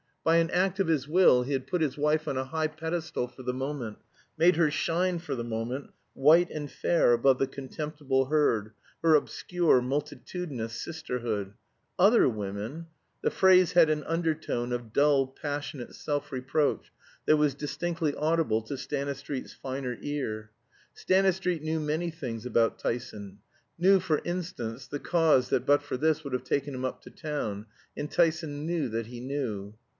By 0.23 0.37
an 0.37 0.49
act 0.51 0.79
of 0.79 0.87
his 0.87 1.07
will 1.07 1.43
he 1.43 1.53
had 1.53 1.65
put 1.67 1.81
his 1.81 1.97
wife 1.97 2.27
on 2.27 2.37
a 2.37 2.43
high 2.45 2.67
pedestal 2.67 3.27
for 3.27 3.41
the 3.43 3.53
moment 3.53 3.97
made 4.37 4.55
her 4.55 4.69
shine, 4.71 5.17
for 5.19 5.35
the 5.35 5.43
moment, 5.43 5.91
white 6.13 6.49
and 6.51 6.69
fair 6.71 7.13
above 7.13 7.37
the 7.37 7.47
contemptible 7.47 8.25
herd, 8.25 8.71
her 9.03 9.15
obscure 9.15 9.81
multitudinous 9.81 10.73
sisterhood. 10.73 11.53
Other 11.99 12.27
women! 12.29 12.87
The 13.23 13.31
phrase 13.31 13.71
had 13.73 13.89
an 13.91 14.03
undertone 14.03 14.71
of 14.71 14.93
dull 14.93 15.25
passionate 15.27 15.93
self 15.95 16.31
reproach 16.31 16.91
that 17.25 17.37
was 17.37 17.55
distinctly 17.55 18.15
audible 18.15 18.61
to 18.63 18.77
Stanistreet's 18.77 19.53
finer 19.53 19.97
ear. 20.01 20.49
Stanistreet 20.93 21.61
knew 21.63 21.79
many 21.79 22.09
things 22.09 22.45
about 22.45 22.79
Tyson 22.79 23.39
knew, 23.77 23.99
for 23.99 24.21
instance, 24.23 24.87
the 24.87 24.99
cause 24.99 25.49
that 25.49 25.65
but 25.65 25.81
for 25.83 25.97
this 25.97 26.23
would 26.23 26.33
have 26.33 26.43
taken 26.43 26.73
him 26.75 26.85
up 26.85 27.01
to 27.03 27.11
town; 27.11 27.67
and 27.97 28.09
Tyson 28.09 28.65
knew 28.65 28.87
that 28.89 29.07
he 29.07 29.19
knew. 29.19 29.75